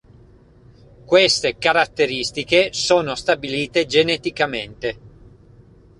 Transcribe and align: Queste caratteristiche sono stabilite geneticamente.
Queste 1.05 1.59
caratteristiche 1.59 2.73
sono 2.73 3.13
stabilite 3.13 3.85
geneticamente. 3.85 4.97